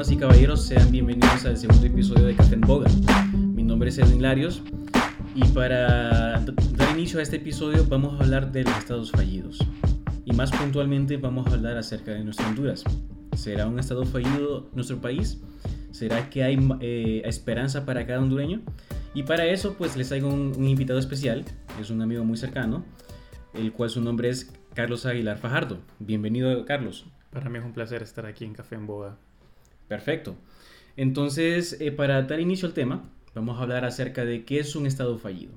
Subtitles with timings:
[0.00, 2.88] Damas y caballeros, sean bienvenidos al segundo episodio de Café en Boga.
[3.34, 4.62] Mi nombre es Edwin Larios
[5.34, 9.58] y para dar inicio a este episodio vamos a hablar de los estados fallidos.
[10.24, 12.82] Y más puntualmente vamos a hablar acerca de nuestra Honduras.
[13.36, 15.42] ¿Será un estado fallido nuestro país?
[15.90, 18.62] ¿Será que hay eh, esperanza para cada hondureño?
[19.12, 21.44] Y para eso pues les traigo un, un invitado especial,
[21.78, 22.86] es un amigo muy cercano,
[23.52, 25.76] el cual su nombre es Carlos Aguilar Fajardo.
[25.98, 27.04] Bienvenido Carlos.
[27.28, 29.18] Para mí es un placer estar aquí en Café en Boga.
[29.90, 30.36] Perfecto.
[30.96, 34.86] Entonces, eh, para dar inicio al tema, vamos a hablar acerca de qué es un
[34.86, 35.52] Estado fallido.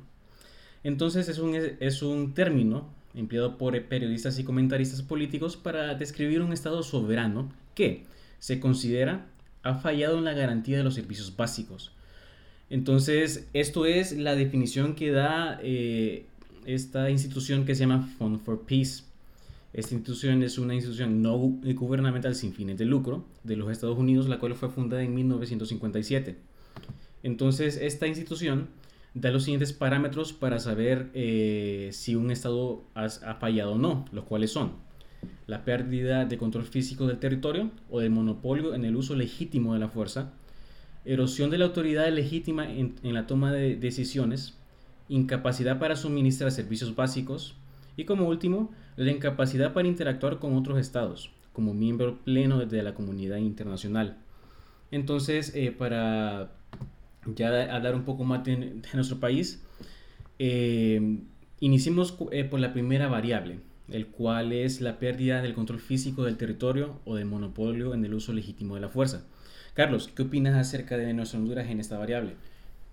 [0.84, 6.52] Entonces, es un, es un término empleado por periodistas y comentaristas políticos para describir un
[6.52, 8.06] Estado soberano que
[8.40, 9.28] se considera
[9.62, 11.92] ha fallado en la garantía de los servicios básicos.
[12.72, 16.26] Entonces, esto es la definición que da eh,
[16.66, 19.04] esta institución que se llama Fund for Peace
[19.74, 24.30] esta institución es una institución no gubernamental sin fines de lucro de los Estados Unidos,
[24.30, 26.36] la cual fue fundada en 1957.
[27.24, 28.68] Entonces, esta institución
[29.16, 34.26] da los siguientes parámetros para saber eh, si un Estado ha, fallado o no, los
[34.26, 34.74] cuales son
[35.48, 39.80] la pérdida de control físico del territorio o del monopolio en el uso legítimo de
[39.80, 40.34] la fuerza,
[41.04, 44.54] erosión de la autoridad legítima en la toma de decisiones,
[45.10, 47.56] incapacidad para suministrar servicios básicos
[47.96, 52.94] y como último, la incapacidad para interactuar con otros estados, como miembro pleno de la
[52.94, 54.18] comunidad internacional.
[54.92, 56.52] Entonces, eh, para
[57.26, 59.64] ya hablar un poco más de, nuestro país,
[60.40, 61.20] eh,
[61.60, 66.38] iniciemos eh, por la primera variable, el cual es la pérdida del control físico del
[66.38, 69.26] territorio o del monopolio en el uso legítimo de la fuerza.
[69.74, 72.36] Carlos, ¿qué opinas acerca de nuestra Honduras en esta variable?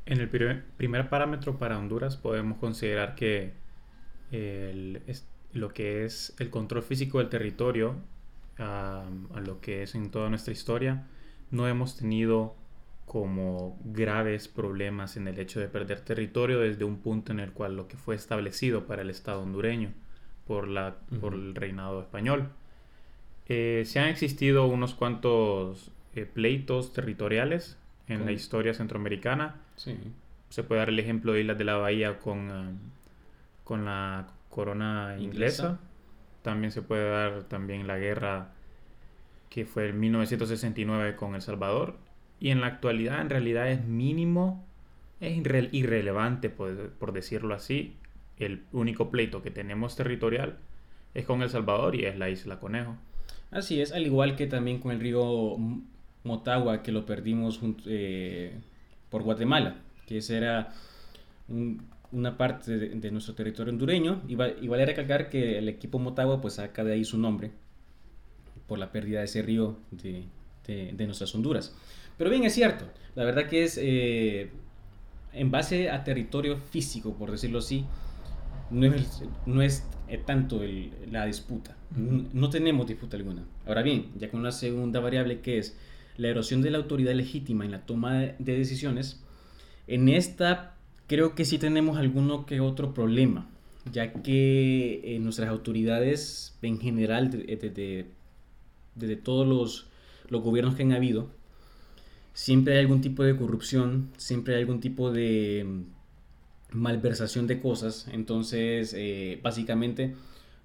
[0.07, 3.53] En el primer parámetro para Honduras podemos considerar que
[4.31, 5.03] el,
[5.53, 7.97] lo que es el control físico del territorio,
[8.59, 9.05] a
[9.43, 11.07] lo que es en toda nuestra historia,
[11.51, 12.55] no hemos tenido
[13.11, 17.75] como graves problemas en el hecho de perder territorio desde un punto en el cual
[17.75, 19.91] lo que fue establecido para el Estado hondureño
[20.47, 22.51] por, la, por el reinado español.
[23.49, 27.77] Eh, se han existido unos cuantos eh, pleitos territoriales
[28.07, 29.57] en la historia centroamericana.
[30.49, 32.79] Se puede dar el ejemplo de Islas de la Bahía con,
[33.71, 35.79] con la corona inglesa.
[36.43, 38.49] También se puede dar también la guerra
[39.49, 41.97] que fue en 1969 con El Salvador.
[42.41, 44.67] Y en la actualidad en realidad es mínimo,
[45.21, 45.37] es
[45.71, 47.95] irrelevante por, decirlo así.
[48.41, 50.59] El único pleito que tenemos territorial
[51.15, 52.97] es con El Salvador y es la isla Conejo.
[53.53, 55.57] Así es, al igual que también con el río
[56.25, 58.59] Motagua que lo perdimos eh,
[59.11, 59.77] por Guatemala,
[60.09, 60.73] que ese era
[61.47, 66.55] un, una parte de, nuestro territorio hondureño y, vale recalcar que el equipo Motagua pues
[66.55, 67.53] saca de ahí su nombre
[68.67, 70.25] por la pérdida de ese río de,
[70.67, 71.75] de, nuestras Honduras.
[72.17, 72.85] Pero bien, es cierto,
[73.15, 74.51] la verdad que es eh,
[75.33, 77.85] en base a territorio físico, por decirlo así,
[78.71, 79.85] no es, no es
[80.27, 80.61] tanto
[81.11, 83.45] la disputa, no, tenemos disputa alguna.
[83.67, 85.77] Ahora bien, ya con una segunda variable que es
[86.17, 89.25] la erosión de la autoridad legítima en la toma de decisiones,
[89.87, 90.77] en esta
[91.11, 93.49] creo que sí tenemos alguno que otro problema,
[93.91, 98.07] ya que eh, nuestras autoridades en general, desde
[98.95, 99.89] de, todos los,
[100.29, 101.29] los, gobiernos que han habido,
[102.33, 108.07] siempre hay algún tipo de corrupción, siempre hay algún tipo de mm, malversación de cosas,
[108.13, 110.15] entonces eh, básicamente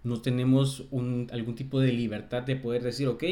[0.03, 0.85] no tenemos
[1.31, 3.23] algún tipo de libertad de poder decir, ok,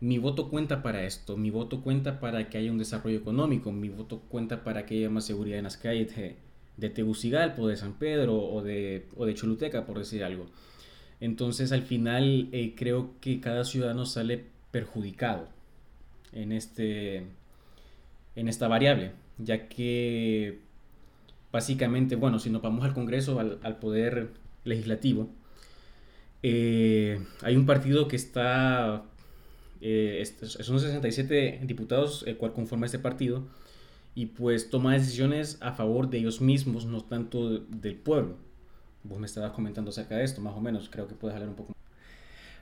[0.00, 3.88] mi voto cuenta para esto, mi voto cuenta para que haya un desarrollo económico, mi
[3.88, 6.14] voto cuenta para que haya más seguridad en las calles
[6.76, 10.46] de, Tegucigalpa, de San Pedro o de, de Choluteca, por decir algo.
[11.20, 15.48] Entonces al final eh, creo que cada ciudadano sale perjudicado
[16.32, 17.24] en, este,
[18.36, 20.60] en esta variable, ya que
[21.50, 24.30] básicamente, bueno, si nos vamos al Congreso, al, poder
[24.64, 25.28] legislativo,
[26.44, 29.02] eh, hay un partido que está
[29.80, 33.44] eh, son 67 diputados el cual conforma este partido
[34.14, 38.36] y pues toma decisiones a favor de ellos mismos, no tanto del pueblo.
[39.04, 41.54] Vos me estabas comentando acerca de esto, más o menos, creo que puedes hablar un
[41.54, 41.72] poco.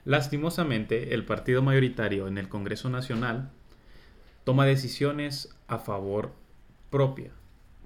[0.05, 3.49] Lastimosamente, el partido mayoritario en el Congreso Nacional
[4.43, 6.31] toma decisiones a favor
[6.89, 7.31] propia,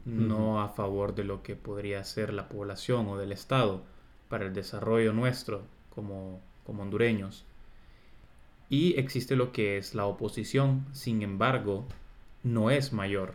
[0.06, 3.84] no a favor de lo que podría ser la población o del Estado
[4.28, 7.46] para el desarrollo nuestro como, como hondureños.
[8.72, 11.86] Y existe lo que es la oposición, sin embargo,
[12.42, 13.34] no es mayor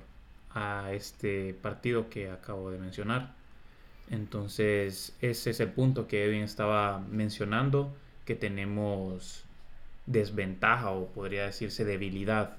[0.54, 3.34] a este partido que acabo de mencionar.
[4.08, 7.94] Entonces, ese es el punto que Edwin estaba mencionando,
[8.24, 9.44] que tenemos
[10.06, 12.56] desventaja o podría decirse debilidad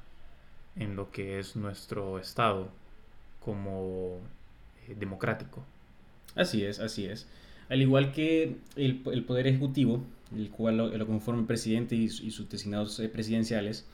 [0.76, 2.70] en lo que es nuestro Estado
[3.44, 4.20] como
[4.88, 5.64] eh, democrático.
[6.36, 7.26] Así es, así es.
[7.70, 10.02] Al igual que el, el Poder Ejecutivo,
[10.36, 13.86] el cual lo, lo conforma el presidente y, sus designados eh, presidenciales,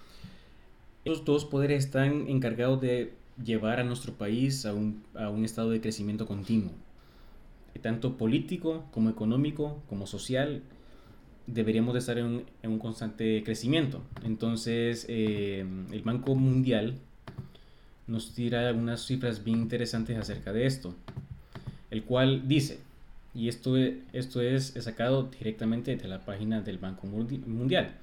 [1.06, 5.72] esos dos poderes están encargados de llevar a nuestro país a un, a un estado
[5.72, 6.72] de crecimiento continuo,
[7.82, 10.62] tanto político como económico, como social,
[11.48, 14.02] deberíamos de estar en en un constante crecimiento.
[14.24, 16.96] Entonces, eh, el Banco Mundial
[18.08, 20.96] nos tira algunas cifras bien interesantes acerca de esto,
[21.90, 22.80] el cual dice,
[23.36, 27.96] y esto, esto es sacado directamente de la página del Banco Mundial,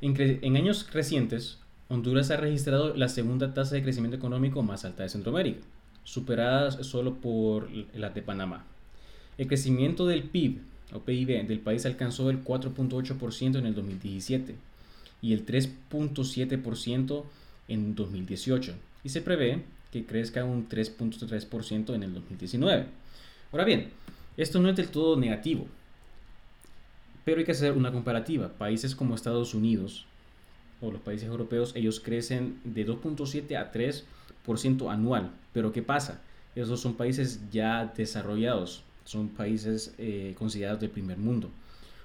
[0.00, 1.58] en, años recientes,
[1.88, 5.60] Honduras ha registrado la segunda tasa de crecimiento económico más alta de Centroamérica,
[6.04, 8.64] superada solo por la de Panamá.
[9.38, 10.60] El crecimiento del PIB
[10.92, 14.54] o PIB del país alcanzó el 4.8% en el 2017
[15.20, 17.24] y el 3.7%
[17.68, 22.86] en 2018 y se prevé que crezca un 3.3% en el 2019.
[23.50, 23.88] Ahora bien,
[24.38, 25.66] esto no es del todo negativo,
[27.24, 28.48] pero hay que hacer una comparativa.
[28.48, 30.06] Países como Estados Unidos
[30.80, 35.32] o los países europeos, ellos crecen de 2.7 a 3% anual.
[35.52, 36.22] Pero ¿qué pasa?
[36.54, 41.50] Esos son países ya desarrollados, son países eh, considerados de primer mundo.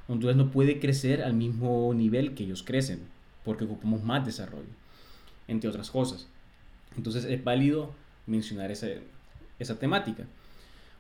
[0.07, 2.99] Honduras no puede crecer al mismo nivel que ellos crecen,
[3.45, 4.73] porque ocupamos más desarrollo,
[5.47, 6.27] entre otras cosas.
[6.97, 7.91] Entonces es válido
[8.25, 8.87] mencionar esa,
[9.59, 10.25] esa temática.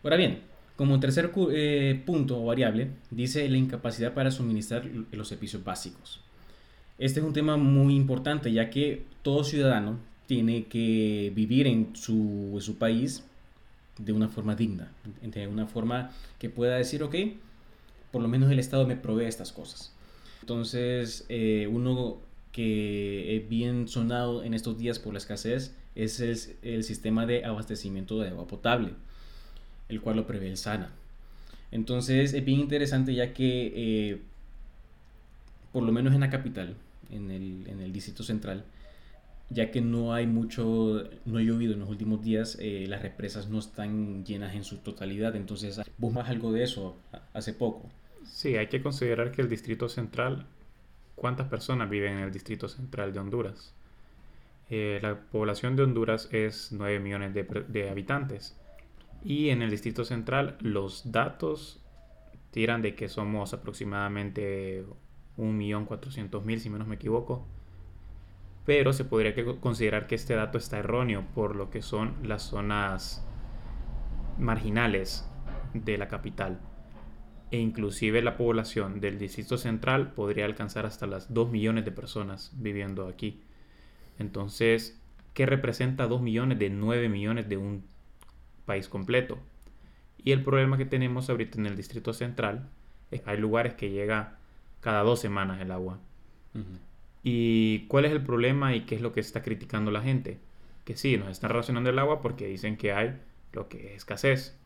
[0.03, 0.41] Ahora bien,
[0.75, 6.19] como tercer eh, punto o variable, dice la incapacidad para suministrar los servicios básicos.
[6.97, 12.75] Este es un tema muy importante, ya que todo ciudadano tiene que vivir en su,
[12.79, 13.23] país
[13.97, 14.91] de una forma digna,
[15.21, 17.15] de una forma que pueda decir, ok,
[18.11, 19.91] por lo menos el Estado me provee estas cosas.
[20.41, 22.19] Entonces, eh, uno
[22.51, 28.19] que es bien sonado en estos días por la escasez es el, sistema de abastecimiento
[28.19, 28.93] de agua potable,
[29.89, 30.91] el cual lo prevé el SANA.
[31.71, 34.21] Entonces, es bien interesante ya que, eh,
[35.71, 36.75] por lo menos en la capital,
[37.11, 38.63] en el, en el distrito central,
[39.49, 43.49] ya que no hay mucho, no ha llovido en los últimos días, eh, las represas
[43.49, 46.95] no están llenas en su totalidad, entonces buscas algo de eso
[47.33, 47.89] hace poco.
[48.25, 50.45] Sí, hay que considerar que el distrito central,
[51.15, 53.73] ¿cuántas personas viven en el distrito central de Honduras?
[54.69, 58.55] Eh, la población de Honduras es 9 millones de, de habitantes
[59.23, 61.81] y en el distrito central los datos
[62.51, 64.85] tiran de que somos aproximadamente
[65.37, 67.45] 1.400.000 si menos me equivoco
[68.65, 73.25] pero se podría considerar que este dato está erróneo por lo que son las zonas
[74.37, 75.29] marginales
[75.73, 76.59] de la capital
[77.51, 82.51] e inclusive la población del distrito central podría alcanzar hasta las 2 millones de personas
[82.55, 83.43] viviendo aquí.
[84.17, 84.99] Entonces,
[85.35, 87.85] ¿qué representa 2 millones de 9 millones de un
[88.65, 89.37] país completo?
[90.17, 92.69] Y el problema que tenemos ahorita en el distrito central
[93.11, 94.37] es que hay lugares que llega
[94.79, 95.99] cada dos semanas el agua.
[96.53, 96.79] Uh -huh.
[97.23, 100.39] ¿Y cuál es el problema y qué es lo que está criticando la gente?
[100.83, 103.17] Que sí, nos están racionando el agua porque dicen que hay
[103.53, 104.57] lo que es escasez.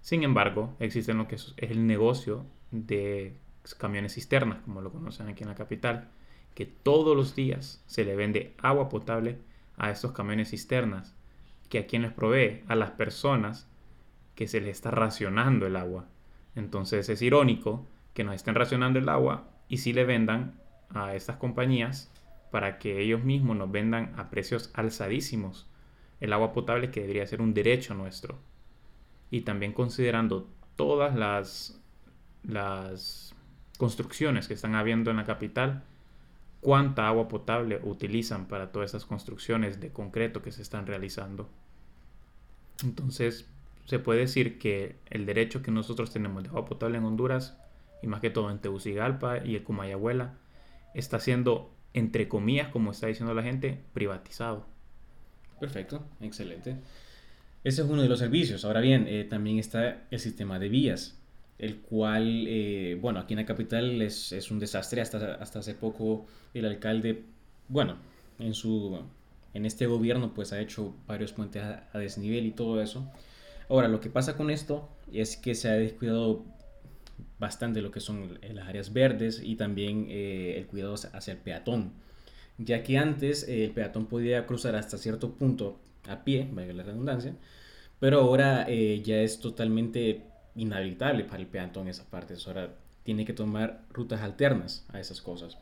[0.00, 3.36] Sin embargo, existe lo que es el negocio de
[3.78, 6.08] camiones cisternas, como lo conocen aquí en la capital,
[6.54, 9.38] que todos los días se le vende agua potable
[9.76, 11.14] a estos camiones cisternas,
[11.68, 13.68] que a quien les provee a las personas
[14.34, 16.06] que se les está racionando el agua.
[16.54, 20.54] Entonces es irónico que nos estén racionando el agua y si le vendan
[20.90, 22.10] a estas compañías
[22.50, 25.68] para que ellos mismos nos vendan a precios alzadísimos
[26.20, 28.38] el agua potable que debería ser un derecho nuestro.
[29.30, 31.80] Y también considerando todas las,
[32.42, 33.34] las
[33.76, 35.84] construcciones que están habiendo en la capital,
[36.60, 41.48] cuánta agua potable utilizan para todas esas construcciones de concreto que se están realizando.
[42.82, 43.46] Entonces,
[43.84, 47.56] se puede decir que el derecho que nosotros tenemos de agua potable en Honduras,
[48.02, 50.34] y más que todo en Tegucigalpa y en Comayagüela,
[50.94, 54.66] está siendo, entre comillas, como está diciendo la gente, privatizado.
[55.58, 56.76] Perfecto, excelente.
[57.64, 58.64] Ese es uno de los servicios.
[58.64, 61.17] Ahora bien, eh, también está el sistema de vías,
[61.58, 65.00] el cual, eh, bueno, aquí en la capital es, es, un desastre.
[65.00, 67.24] Hasta, hasta hace poco el alcalde,
[67.68, 67.96] bueno,
[68.38, 68.98] en, su,
[69.54, 73.10] en este gobierno pues ha hecho varios puentes a, a desnivel y todo eso.
[73.68, 76.44] Ahora, lo que pasa con esto es que se ha descuidado
[77.38, 81.92] bastante lo que son las áreas verdes y también eh, el cuidado hacia el peatón,
[82.58, 86.82] ya que antes eh, el peatón podía cruzar hasta cierto punto a pie, valga la
[86.82, 87.34] redundancia,
[88.00, 90.22] pero ahora eh, ya es totalmente
[90.58, 92.74] inhabitable para el peatón esa parte, ahora
[93.04, 95.56] tiene que tomar rutas alternas a esas cosas.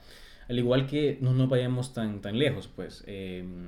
[0.48, 3.04] Al igual que no nos vayamos tan, tan lejos, pues.
[3.06, 3.66] Em,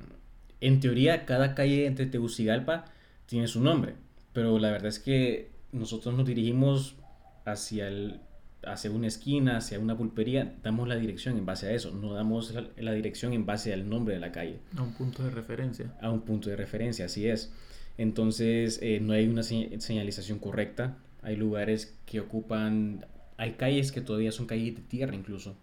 [0.61, 2.87] en teoría, cada calle entre Tegucigalpa
[3.27, 3.95] tiene su nombre,
[4.33, 6.97] pero la verdad es que nosotros nos dirigimos
[7.45, 8.21] hacia, el,
[8.65, 12.55] hacia una esquina, hacia una pulpería, damos la dirección en base a eso, no damos
[12.77, 14.59] la, dirección en base al nombre de la calle.
[14.77, 15.95] A un punto de referencia.
[16.01, 17.53] A un punto de referencia, así es.
[17.97, 20.97] Entonces, eh, no hay una señalización correcta.
[21.23, 23.05] Hay lugares que ocupan,
[23.37, 25.57] hay calles que todavía son calles de tierra incluso.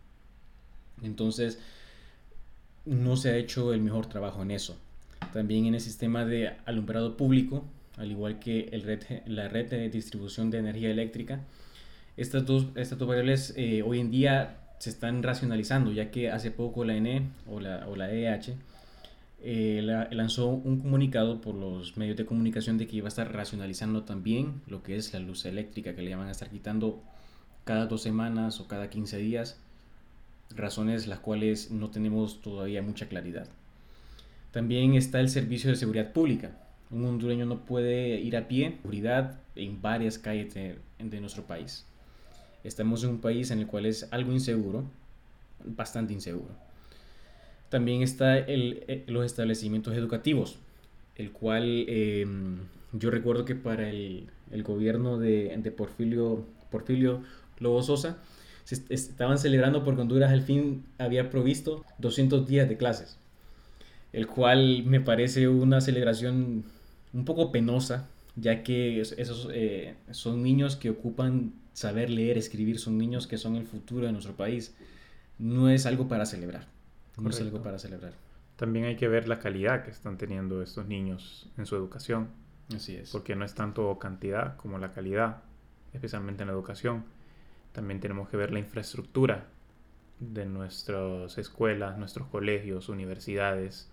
[1.03, 1.59] Entonces,
[2.85, 4.77] no se ha hecho el mejor trabajo en eso.
[5.33, 7.65] También en el sistema de alumbrado público,
[7.97, 11.41] al igual que el red, la red de distribución de energía eléctrica,
[12.17, 16.51] estas dos, estas dos variables eh, hoy en día se están racionalizando, ya que hace
[16.51, 18.55] poco la ENE o la, o la EH
[19.47, 24.01] eh, lanzó un comunicado por los medios de comunicación de que iba a estar racionalizando
[24.01, 27.03] también lo que es la luz eléctrica, que le iban a estar quitando
[27.63, 29.59] cada dos semanas o cada 15 días,
[30.49, 33.47] razones las cuales no tenemos todavía mucha claridad.
[34.49, 36.57] También está el servicio de seguridad pública.
[36.89, 41.85] Un hondureño no puede ir a pie, seguridad en varias calles de, nuestro país.
[42.63, 44.85] Estamos en un país en el cual es algo inseguro,
[45.63, 46.64] bastante inseguro.
[47.69, 50.57] También está el, eh, los establecimientos educativos,
[51.15, 52.57] el cual em,
[52.93, 57.21] yo recuerdo que para el, el gobierno de, de, Porfirio, Porfirio
[57.59, 58.17] Lobo Sosa
[58.63, 63.17] se estaban celebrando porque Honduras al fin había provisto 200 días de clases
[64.15, 66.63] el cual me parece una celebración
[67.13, 68.07] un poco penosa,
[68.37, 73.57] ya que esos eh, son niños que ocupan saber leer, escribir, son niños que son
[73.57, 74.73] el futuro de nuestro país.
[75.37, 76.65] No es algo para celebrar.
[77.17, 78.13] No es algo para celebrar.
[78.55, 82.29] También hay que ver la calidad que están teniendo estos niños en su educación.
[82.73, 83.11] Así es.
[83.11, 85.43] Porque no es tanto cantidad como la calidad,
[85.93, 87.05] especialmente en la educación.
[87.71, 89.47] También tenemos que ver la infraestructura
[90.19, 93.89] de nuestras escuelas, nuestros colegios, universidades,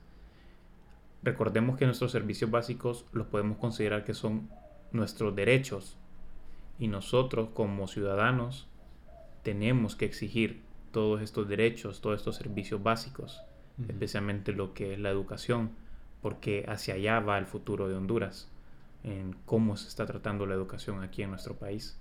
[1.22, 4.48] Recordemos que nuestros servicios básicos los podemos considerar que son
[4.90, 5.96] nuestros derechos
[6.78, 8.66] y nosotros como ciudadanos
[9.44, 10.62] tenemos que exigir
[10.92, 13.42] todos estos derechos, todos estos servicios básicos,
[13.88, 15.70] especialmente lo que es la educación,
[16.20, 18.49] porque hacia allá va el futuro de Honduras,
[19.02, 21.99] en cómo se está tratando la educación aquí en nuestro país.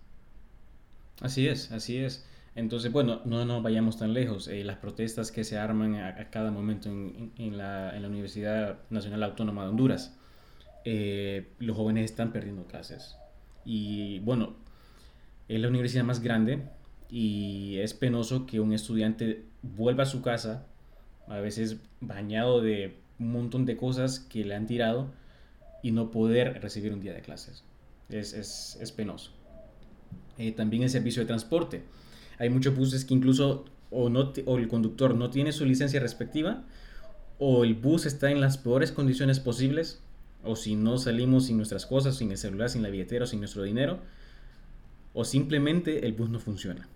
[1.21, 2.27] Así es, así es.
[2.55, 4.48] Entonces, bueno, no nos vayamos tan lejos.
[4.48, 9.69] Eh, las protestas que se arman a, cada momento en, la, Universidad Nacional Autónoma de
[9.69, 10.17] Honduras,
[10.83, 13.15] eh, los jóvenes están perdiendo clases.
[13.63, 14.55] Y bueno,
[15.48, 16.63] es la universidad más grande
[17.12, 20.65] y es penoso que un estudiante vuelva a su casa,
[21.27, 25.12] a veces bañado de un montón de cosas que le han tirado
[25.84, 27.63] y no poder recibir un día de clases.
[28.10, 29.32] Es, penoso.
[30.38, 31.84] Eh, también el servicio de transporte
[32.41, 36.63] hay muchos buses que incluso o, no, o el conductor no tiene su licencia respectiva,
[37.38, 40.01] o el bus está en las peores condiciones posibles,
[40.44, 43.62] o si no salimos sin nuestras cosas, sin el celular, sin la billetera, sin nuestro
[43.62, 44.00] dinero,
[45.13, 46.88] o simplemente el bus no funciona.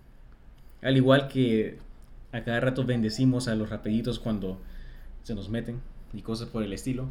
[0.82, 1.78] Al igual que
[2.32, 4.60] a cada rato bendecimos a los rapiditos cuando
[5.22, 5.80] se nos meten
[6.12, 7.08] y cosas por el estilo.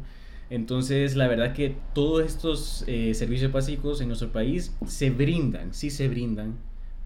[0.48, 5.90] Entonces, la verdad que todos estos eh, servicios básicos en nuestro país se brindan, sí
[5.90, 6.56] se brindan,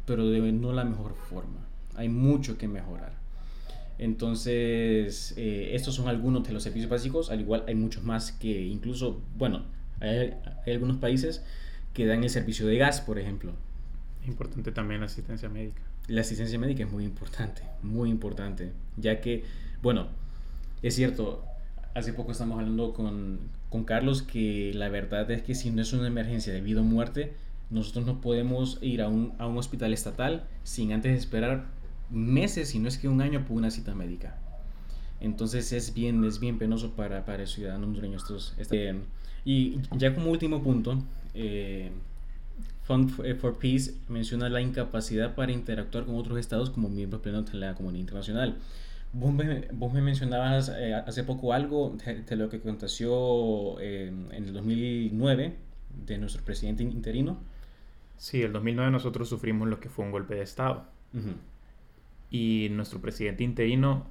[0.06, 1.66] pero de no la mejor forma.
[1.96, 3.12] Hay mucho que mejorar.
[3.98, 8.66] Entonces, eh, estos son algunos de los servicios básicos, al igual hay muchos más que
[8.66, 9.64] incluso, bueno,
[10.00, 10.34] hay,
[10.66, 11.44] algunos países
[11.92, 13.52] que dan el servicio de gas, por ejemplo.
[14.26, 15.82] Importante también la asistencia médica.
[16.08, 19.44] La asistencia médica es muy importante, muy importante, ya que,
[19.82, 20.08] bueno,
[20.82, 21.44] es cierto,
[21.94, 23.38] hace poco estamos hablando con,
[23.68, 26.84] con Carlos que la verdad es que si no es una emergencia de vida o
[26.84, 27.34] muerte,
[27.70, 31.66] nosotros no podemos ir a un, a un hospital estatal sin antes esperar
[32.10, 34.36] meses, si no es que un año, por una cita médica.
[35.20, 38.94] Entonces es bien, es bien penoso para, para el ciudadano hondureño estos, este,
[39.44, 41.02] y ya como último punto,
[41.34, 41.90] eh,
[42.90, 47.58] Fund for Peace menciona la incapacidad para interactuar con otros estados como miembros plenos de
[47.58, 48.56] la comunidad internacional.
[49.12, 54.44] Vos me, vos me mencionabas eh, hace poco algo de, lo que aconteció eh, en
[54.44, 55.56] el 2009
[56.06, 57.38] de nuestro presidente interino
[58.16, 60.84] Sí, el 2009 nosotros sufrimos lo que fue un golpe de Estado.
[62.28, 64.06] Y nuestro presidente interino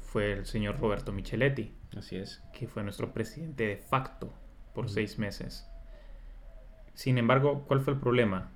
[0.00, 1.72] fue el señor Roberto Micheletti.
[1.96, 2.40] Así es.
[2.52, 4.32] Que fue nuestro presidente de facto
[4.74, 5.66] por seis meses.
[6.94, 8.50] Sin embargo, ¿cuál fue el problema?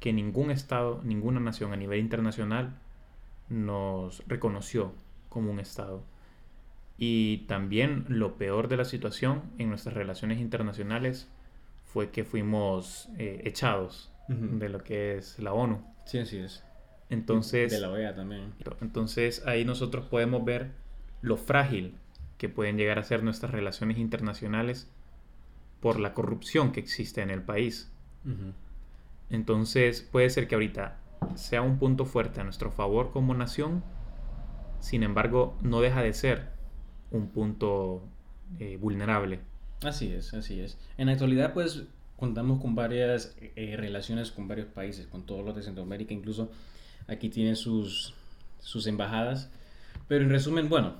[0.00, 2.74] Que ningún Estado, ninguna nación a nivel internacional
[3.48, 4.92] nos reconoció
[5.28, 6.02] como un Estado.
[6.98, 11.28] Y también lo peor de la situación en nuestras relaciones internacionales
[11.84, 15.84] fue que fuimos eh, echados de lo que es la ONU.
[16.04, 16.64] Sí, así es.
[17.10, 18.52] Entonces, de la OEA también.
[18.80, 20.70] Entonces ahí nosotros podemos ver
[21.22, 21.94] lo frágil
[22.38, 24.90] que pueden llegar a ser nuestras relaciones internacionales
[25.86, 27.92] por la corrupción que existe en el país.
[29.30, 30.98] Entonces puede ser que ahorita
[31.36, 33.84] sea un punto fuerte a nuestro favor como nación,
[34.80, 36.48] sin embargo no deja de ser
[37.12, 38.02] un punto
[38.58, 39.38] eh, vulnerable.
[39.84, 40.76] Así es, así es.
[40.98, 41.84] En la actualidad pues
[42.16, 46.50] contamos con varias eh, relaciones con varios países, con todos los de Centroamérica, incluso
[47.06, 48.12] aquí tienen sus,
[48.58, 49.52] sus embajadas.
[50.08, 50.96] Pero en resumen, bueno,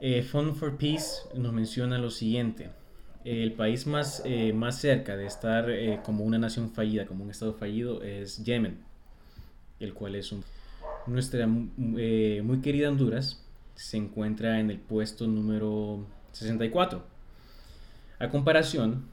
[0.00, 2.79] eh, Fund for Peace nos menciona lo siguiente.
[3.24, 7.30] El país más, eh, más cerca de estar eh, como una nación fallida, como un
[7.30, 8.78] estado fallido, es Yemen,
[9.78, 10.42] el cual es un,
[11.06, 17.04] nuestra muy querida Honduras, se encuentra en el puesto número 64.
[18.18, 19.04] A comparación,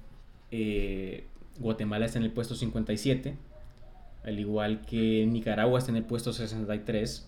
[1.59, 3.35] Guatemala está en el puesto 57,
[4.23, 7.27] al igual que Nicaragua está en el puesto 63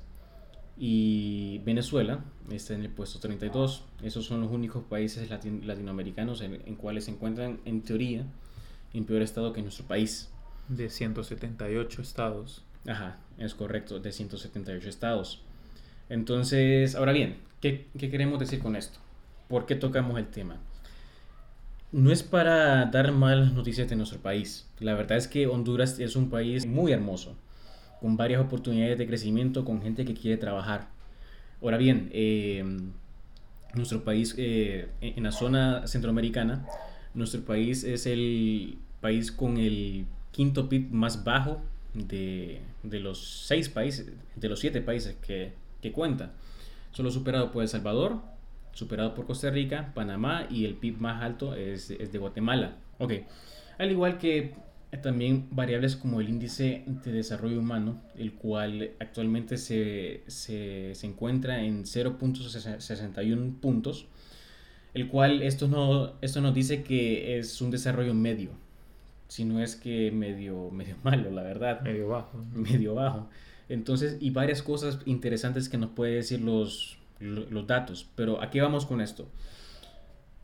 [0.81, 3.83] y Venezuela está en el puesto 32.
[4.01, 8.25] Esos son los únicos países latinoamericanos en, en, cuales se encuentran, en teoría,
[8.93, 10.29] en peor estado que nuestro país.
[10.69, 12.63] De 178 estados.
[12.87, 15.41] Ajá, es correcto, de 178 estados.
[16.07, 18.99] Entonces, ahora bien, ¿qué, qué queremos decir con esto?
[19.49, 20.61] ¿Por qué tocamos el tema?
[21.91, 24.65] No es para dar malas noticias de nuestro país.
[24.79, 27.35] La verdad es que Honduras es un país muy hermoso
[27.99, 30.89] con varias oportunidades de crecimiento, con gente que quiere trabajar.
[31.61, 32.63] Ahora bien, eh,
[33.73, 36.65] nuestro país, eh, en la zona centroamericana,
[37.13, 41.61] nuestro país es el país con el quinto PIB más bajo
[41.93, 46.31] de, de los seis países, de los siete países que, que cuenta.
[46.91, 48.21] Solo superado por El Salvador,
[48.73, 52.77] superado por Costa Rica, Panamá y el PIB más alto es, es de Guatemala.
[52.97, 53.13] Ok,
[53.77, 54.53] al igual que
[54.97, 61.63] también variables como el índice de desarrollo humano, el cual actualmente se, se, se encuentra
[61.63, 64.07] en 0.61 puntos,
[64.93, 68.51] el cual esto, no, esto nos dice que es un desarrollo medio,
[69.29, 71.81] si no es que medio, medio malo, la verdad.
[71.81, 72.43] Medio bajo.
[72.53, 73.29] Medio bajo.
[73.69, 78.09] Entonces, y varias cosas interesantes que nos puede decir los, los datos.
[78.15, 79.29] Pero ¿a qué vamos con esto?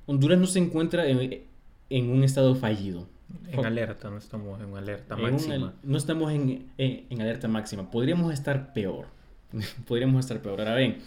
[0.05, 1.45] Honduras no se encuentra en,
[1.89, 3.07] en un estado fallido
[3.51, 5.73] en alerta, no estamos en alerta máxima.
[5.83, 7.89] no estamos en, en, alerta máxima.
[7.89, 9.07] Podríamos estar peor.
[9.87, 10.59] Podríamos estar peor.
[10.59, 10.99] Ahora bien,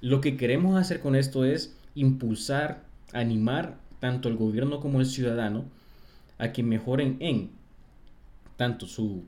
[0.00, 5.64] lo que queremos hacer con esto es impulsar, animar tanto el gobierno como el ciudadano
[6.38, 7.50] a que mejoren en
[8.56, 9.24] tanto su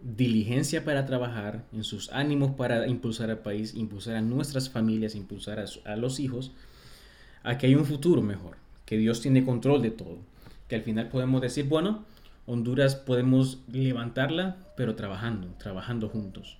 [0.00, 5.58] diligencia para trabajar, en sus ánimos para impulsar al país, impulsar a nuestras familias, impulsar
[5.58, 6.52] a, a los hijos,
[7.42, 10.18] a que hay un futuro mejor, que Dios tiene control de todo
[10.68, 12.04] que al final podemos decir, bueno,
[12.46, 16.58] Honduras podemos levantarla, pero trabajando, trabajando juntos,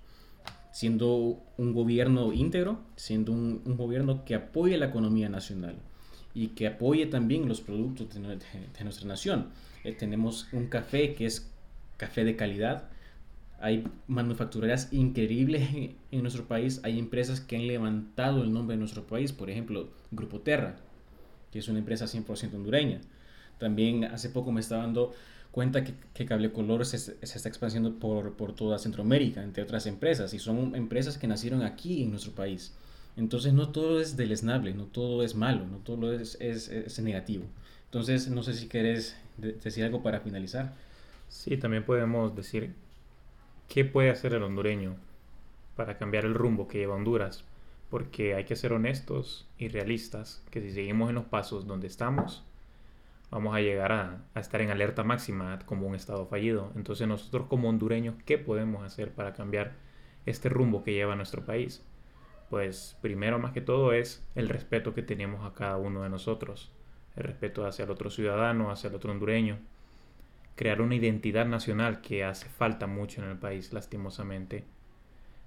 [0.71, 5.77] siendo un gobierno íntegro, siendo un, gobierno que apoye la economía nacional
[6.35, 9.49] y que apoye también los productos de, nuestra nación.
[9.85, 11.51] Eh, tenemos un café que es
[11.97, 12.91] café de calidad,
[13.61, 15.69] hay manufactureras increíbles
[16.11, 19.89] en nuestro país, hay empresas que han levantado el nombre de nuestro país, por ejemplo,
[20.11, 20.77] Grupo Terra,
[21.51, 23.01] que es una empresa 100% hondureña.
[23.59, 25.13] También hace poco me estaba dando
[25.51, 30.35] cuenta que, que Cable Color se, está expandiendo por, por toda Centroamérica, entre otras empresas,
[30.35, 32.75] y son empresas que nacieron aquí en nuestro país.
[33.17, 37.45] Entonces no todo es deleznable, no todo es malo, no todo es, es, es negativo.
[37.87, 40.75] Entonces no sé si quieres decir algo para finalizar.
[41.29, 42.73] Sí, también podemos decir
[43.69, 44.97] qué puede hacer el hondureño
[45.77, 47.45] para cambiar el rumbo que lleva Honduras,
[47.91, 52.43] porque hay que ser honestos y realistas, que si seguimos en los pasos donde estamos,
[53.31, 56.73] vamos a llegar a, estar en alerta máxima como un estado fallido.
[56.77, 59.73] Entonces nosotros como hondureños, ¿qué podemos hacer para cambiar
[60.27, 61.85] este rumbo que lleva nuestro país?
[62.51, 66.73] Pues primero más que todo es el respeto que tenemos a cada uno de nosotros,
[67.17, 69.59] el respeto hacia el otro ciudadano, hacia el otro hondureño,
[70.57, 74.65] crear una identidad nacional que hace falta mucho en el país, lastimosamente.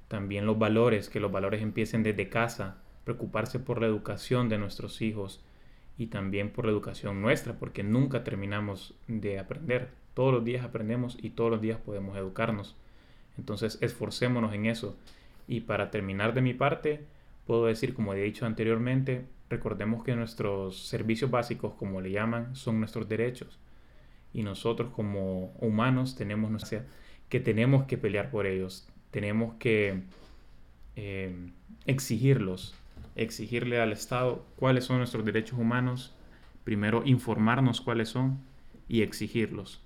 [0.08, 5.02] También los valores, que los valores empiecen desde casa, preocuparse por la educación de nuestros
[5.02, 5.44] hijos,
[6.02, 9.90] y también por la educación nuestra, porque nunca terminamos de aprender.
[10.16, 12.76] Todos los días aprendemos y todos los días podemos educarnos.
[13.38, 14.98] Entonces esforcémonos en eso.
[15.48, 17.06] Y para terminar de mi parte,
[17.46, 22.80] puedo decir, como he dicho anteriormente, recordemos que nuestros servicios básicos, como le llaman, son
[22.80, 23.60] nuestros derechos.
[24.34, 26.84] Y nosotros como humanos tenemos nuestra,
[27.30, 28.88] que tenemos que pelear por ellos.
[29.12, 30.02] Tenemos que
[30.96, 31.36] eh,
[31.86, 32.74] exigirlos
[33.15, 36.13] exigirle al Estado cuáles son nuestros derechos humanos,
[36.63, 38.39] primero informarnos cuáles son
[38.88, 39.82] y exigirlos.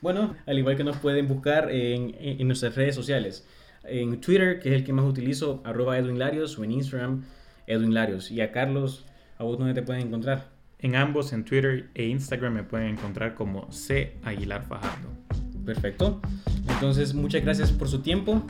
[0.00, 3.48] Bueno, al igual que nos pueden buscar en, en nuestras redes sociales,
[3.84, 7.24] en Twitter, que es el que más utilizo, arroba Edwin Larios, o en Instagram,
[7.66, 8.30] Edwin Larios.
[8.30, 9.04] Y a Carlos,
[9.38, 10.48] ¿a vos dónde te pueden encontrar?
[10.78, 14.18] En ambos, en Twitter e Instagram, me pueden encontrar como C.
[14.22, 15.08] Aguilar Fajardo.
[15.64, 16.20] Perfecto.
[16.68, 18.44] Entonces, muchas gracias por su tiempo.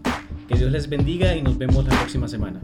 [0.49, 2.61] Que Dios les bendiga y nos vemos la próxima semana.